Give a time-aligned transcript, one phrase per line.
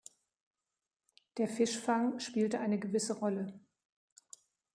[1.37, 3.53] Der Fischfang spielte eine gewisse Rolle.